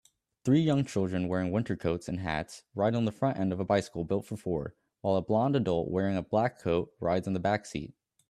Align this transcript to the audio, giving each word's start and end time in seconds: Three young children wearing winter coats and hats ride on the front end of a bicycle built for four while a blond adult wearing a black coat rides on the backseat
Three 0.43 0.61
young 0.61 0.83
children 0.85 1.27
wearing 1.27 1.51
winter 1.51 1.75
coats 1.75 2.07
and 2.07 2.21
hats 2.21 2.63
ride 2.73 2.95
on 2.95 3.05
the 3.05 3.11
front 3.11 3.37
end 3.37 3.53
of 3.53 3.59
a 3.59 3.63
bicycle 3.63 4.03
built 4.03 4.25
for 4.25 4.35
four 4.35 4.73
while 5.01 5.15
a 5.15 5.21
blond 5.21 5.55
adult 5.55 5.91
wearing 5.91 6.17
a 6.17 6.23
black 6.23 6.57
coat 6.59 6.91
rides 6.99 7.27
on 7.27 7.33
the 7.35 7.39
backseat 7.39 7.93